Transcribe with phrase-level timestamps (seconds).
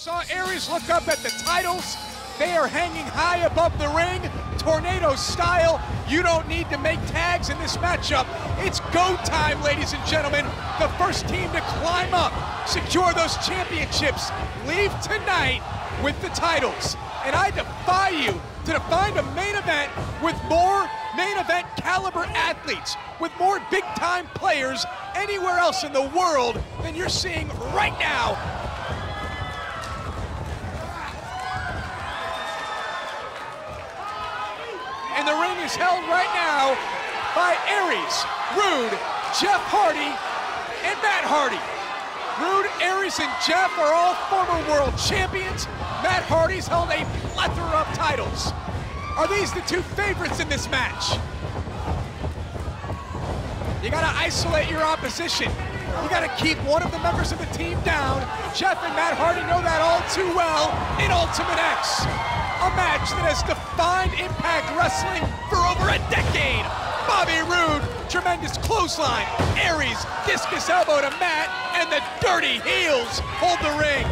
[0.00, 1.94] Saw Aries look up at the titles.
[2.38, 4.22] They are hanging high above the ring,
[4.56, 5.78] tornado style.
[6.08, 8.24] You don't need to make tags in this matchup.
[8.64, 10.46] It's go time, ladies and gentlemen.
[10.78, 12.32] The first team to climb up,
[12.66, 14.30] secure those championships,
[14.66, 15.60] leave tonight
[16.02, 16.96] with the titles.
[17.26, 18.40] And I defy you
[18.72, 19.92] to find a main event
[20.22, 24.82] with more main event caliber athletes, with more big time players
[25.14, 28.60] anywhere else in the world than you're seeing right now
[35.20, 36.74] and the ring is held right now
[37.34, 38.16] by Aries,
[38.58, 38.90] Roode,
[39.38, 40.10] Jeff Hardy,
[40.82, 41.62] and Matt Hardy.
[42.42, 45.66] Roode, Aries, and Jeff are all former world champions.
[46.02, 48.52] Matt Hardy's held a plethora of titles.
[49.16, 51.14] Are these the two favorites in this match?
[53.84, 55.52] You gotta isolate your opposition.
[56.02, 58.20] You gotta keep one of the members of the team down.
[58.56, 63.24] Jeff and Matt Hardy know that all too well in Ultimate X a match that
[63.24, 66.60] has defined Impact Wrestling for over a decade.
[67.08, 67.80] Bobby Roode,
[68.12, 69.24] tremendous clothesline.
[69.56, 69.96] Aries,
[70.28, 71.48] discus elbow to Matt,
[71.80, 74.04] and the dirty heels hold the ring.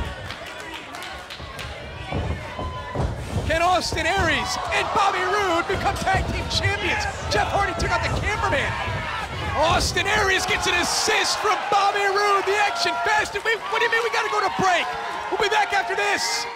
[3.45, 7.05] Can Austin Aries and Bobby Roode become tag team champions?
[7.29, 8.73] Jeff Hardy took out the cameraman.
[9.61, 12.49] Austin Aries gets an assist from Bobby Roode.
[12.49, 13.37] The action fast.
[13.37, 14.89] what do you mean we gotta go to break?
[15.29, 16.49] We'll be back after this.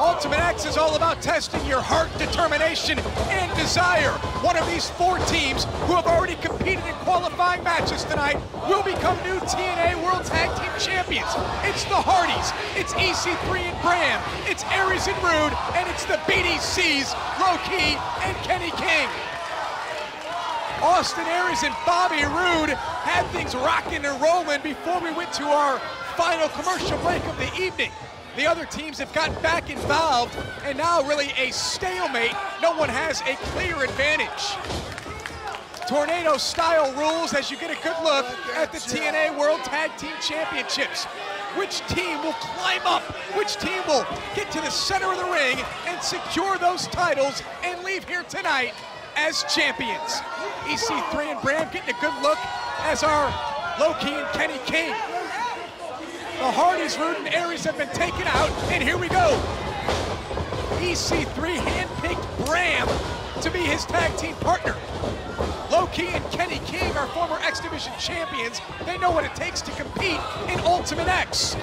[0.00, 2.98] Ultimate X is all about testing your heart, determination,
[3.28, 4.16] and desire.
[4.40, 9.12] One of these four teams who have already competed in qualifying matches tonight will become
[9.28, 11.28] new TNA World Tag Team Champions.
[11.68, 12.48] It's the Hardys,
[12.80, 18.32] it's EC3 and Bram, it's Aries and Roode, and it's the BDCs, Low Ki and
[18.40, 19.08] Kenny King.
[20.80, 22.72] Austin Aries and Bobby Roode
[23.04, 25.76] had things rocking and rolling before we went to our
[26.16, 27.92] final commercial break of the evening.
[28.40, 32.32] The other teams have gotten back involved, and now really a stalemate.
[32.62, 34.56] No one has a clear advantage.
[35.86, 38.24] Tornado style rules as you get a good look
[38.56, 41.04] at the TNA World Tag Team Championships.
[41.54, 43.02] Which team will climb up?
[43.36, 47.84] Which team will get to the center of the ring and secure those titles and
[47.84, 48.72] leave here tonight
[49.16, 50.22] as champions?
[50.64, 52.38] EC3 and Bram getting a good look
[52.88, 53.28] as our
[53.78, 54.94] Low Ki and Kenny King
[56.40, 59.38] the Hardys, and Aries have been taken out, and here we go.
[60.80, 62.88] EC3 handpicked Bram
[63.42, 64.74] to be his tag team partner.
[65.70, 68.62] Low Ki and Kenny King are former X Division champions.
[68.86, 70.18] They know what it takes to compete
[70.48, 71.56] in Ultimate X.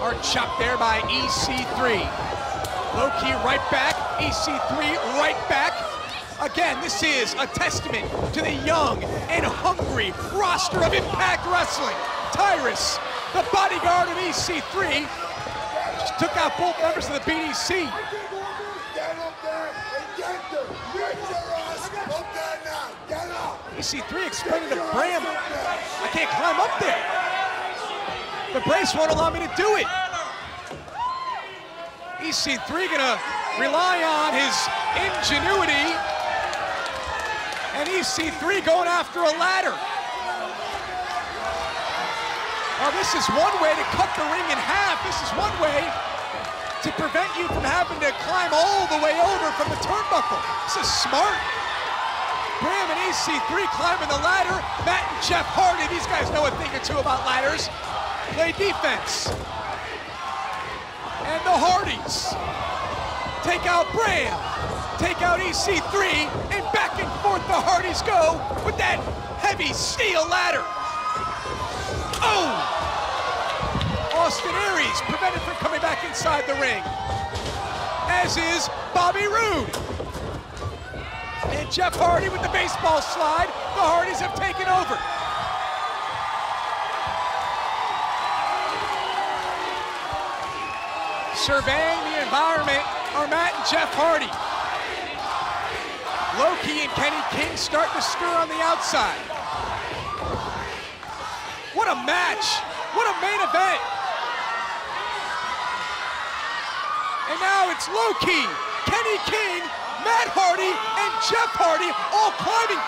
[0.00, 2.00] Hard chop there by EC3.
[2.96, 5.97] Low Ki right back, EC3 right back.
[6.40, 11.96] Again, this is a testament to the young and hungry roster of Impact Wrestling.
[12.30, 12.94] Tyrus,
[13.34, 15.02] the bodyguard of EC3,
[15.98, 17.90] just took out both members of the BDC.
[23.74, 27.02] EC3 explaining to Bram, I can't climb up there.
[28.54, 29.86] The brace won't allow me to do it.
[32.22, 33.18] EC3 gonna
[33.58, 34.54] rely on his
[35.02, 36.17] ingenuity
[37.78, 39.74] and EC3 going after a ladder.
[42.82, 44.98] Well, this is one way to cut the ring in half.
[45.06, 45.86] This is one way
[46.82, 50.38] to prevent you from having to climb all the way over from the turnbuckle.
[50.66, 51.38] This is smart.
[52.62, 54.58] Bram and EC3 climbing the ladder.
[54.82, 57.70] Matt and Jeff Hardy, these guys know a thing or two about ladders.
[58.34, 59.30] Play defense.
[61.26, 62.34] And the Hardys
[63.46, 64.34] take out Bram,
[64.98, 68.34] take out EC3, and back and forth the Hardys go
[68.66, 68.98] with that
[69.38, 70.62] heavy steel ladder.
[72.18, 72.50] Oh!
[74.18, 76.82] Austin Aries prevented from coming back inside the ring,
[78.10, 79.70] as is Bobby Roode.
[81.54, 83.46] And Jeff Hardy with the baseball slide.
[83.78, 84.98] The Hardys have taken over.
[91.38, 92.82] Surveying the environment
[93.14, 94.57] are Matt and Jeff Hardy.
[96.38, 99.18] Low Ki and Kenny King start to stir on the outside.
[101.74, 102.62] What a match!
[102.94, 103.82] What a main event!
[107.34, 108.46] And now it's Low Ki,
[108.86, 109.66] Kenny King,
[110.06, 112.78] Matt Hardy, and Jeff Hardy all climbing.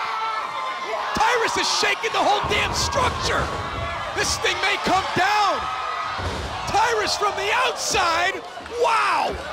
[1.19, 3.43] Tyrus is shaking the whole damn structure.
[4.15, 5.59] This thing may come down.
[6.71, 8.39] Tyrus from the outside.
[8.79, 9.50] Wow!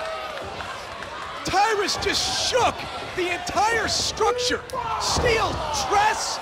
[1.49, 2.75] Tyrus just shook
[3.17, 4.61] the entire structure.
[5.01, 5.51] Steel
[5.89, 6.39] dress,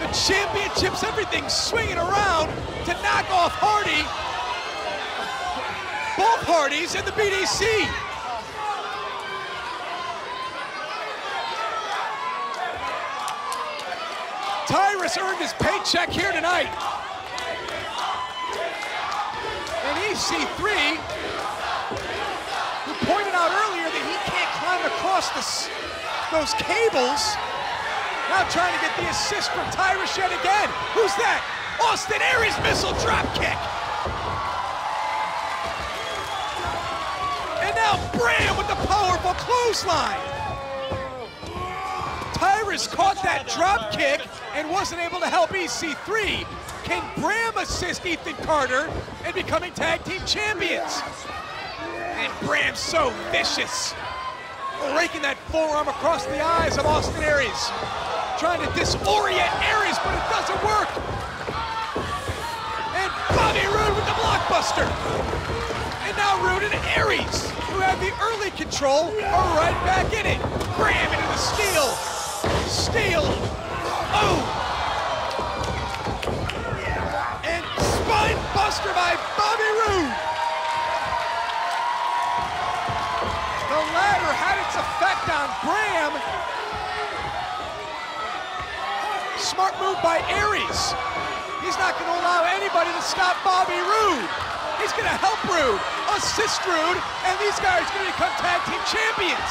[0.00, 2.48] The championships, everything swinging around
[2.86, 4.02] to knock off Hardy.
[6.18, 7.62] Both Hardys in the BDC.
[14.66, 16.66] Tyrus earned his paycheck here tonight.
[19.86, 20.98] And EC3,
[22.86, 24.82] who pointed out earlier that he can't climb
[26.32, 27.36] those cables,
[28.28, 30.68] now trying to get the assist from Tyrus yet again.
[30.92, 31.40] Who's that?
[31.82, 33.56] Austin Aries missile drop kick.
[37.62, 40.20] And now Bram with the powerful clothesline.
[42.34, 44.20] Tyrus caught that drop kick
[44.54, 46.44] and wasn't able to help EC3.
[46.84, 48.90] Can Bram assist Ethan Carter
[49.26, 51.02] in becoming tag team champions?
[51.80, 53.94] And Bram's so vicious.
[54.96, 57.70] Raking that forearm across the eyes of Austin Aries.
[58.38, 60.90] Trying to disorient Aries, but it doesn't work.
[62.96, 64.88] And Bobby Roode with the blockbuster.
[66.08, 70.40] And now Roode and Aries, who have the early control, are right back in it.
[70.76, 71.88] Bram into the steel.
[72.68, 73.24] Steel.
[74.16, 74.55] Oh!
[89.56, 90.92] Smart move by Aries.
[91.64, 94.28] He's not going to allow anybody to stop Bobby Roode.
[94.76, 95.80] He's going to help Roode,
[96.12, 99.50] assist Roode, and these guys are going to become tag team champions.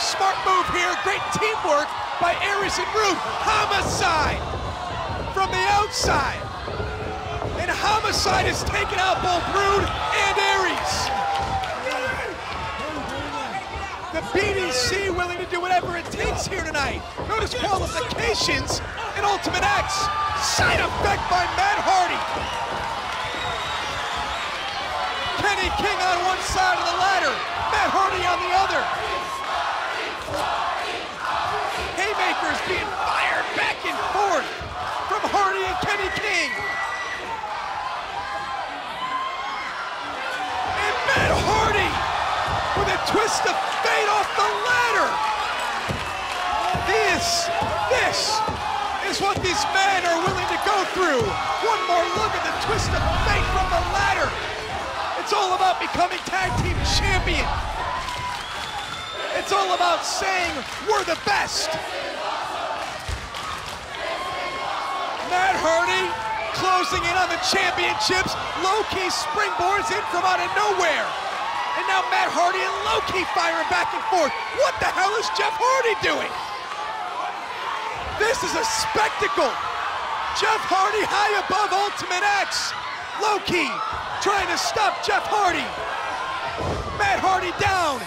[0.00, 1.84] Smart move here, great teamwork
[2.16, 3.20] by Aries and Roode.
[3.44, 4.40] Homicide
[5.36, 6.40] from the outside.
[7.60, 11.23] And Homicide has taken out both Roode and Aries.
[14.14, 17.02] The BDC willing to do whatever it takes here tonight.
[17.26, 18.78] Notice qualifications
[19.18, 20.06] in Ultimate X.
[20.54, 22.22] Side effect by Matt Hardy.
[25.42, 27.34] Kenny King on one side of the ladder,
[27.74, 28.82] Matt Hardy on the other.
[31.98, 34.46] Haymakers being fired back and forth
[35.10, 36.83] from Hardy and Kenny King.
[42.74, 43.54] With a twist of
[43.86, 45.08] fate off the ladder.
[46.90, 47.46] This,
[47.86, 48.18] this
[49.06, 51.22] is what these men are willing to go through.
[51.22, 54.26] One more look at the twist of fate from the ladder.
[55.22, 57.46] It's all about becoming tag team champion.
[59.38, 60.52] It's all about saying
[60.90, 61.70] we're the best.
[65.30, 66.10] Matt Hardy
[66.58, 68.34] closing in on the championships.
[68.62, 71.23] Low Ki springboards in from out of nowhere.
[71.94, 74.34] Now Matt Hardy and Low Ki firing back and forth.
[74.58, 76.26] What the hell is Jeff Hardy doing?
[78.18, 79.54] This is a spectacle.
[80.34, 82.74] Jeff Hardy high above Ultimate X.
[83.22, 83.70] Low Ki
[84.26, 85.62] trying to stop Jeff Hardy.
[86.98, 88.02] Matt Hardy down.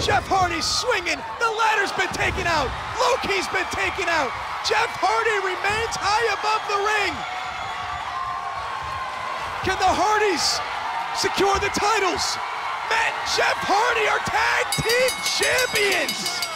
[0.00, 1.20] Jeff Hardy swinging.
[1.36, 2.72] The ladder's been taken out.
[2.96, 4.32] Low Ki's been taken out.
[4.64, 7.12] Jeff Hardy remains high above the ring.
[9.68, 10.56] Can the Hardys
[11.20, 12.40] secure the titles?
[12.90, 16.49] And Jeff Hardy are tag team champions.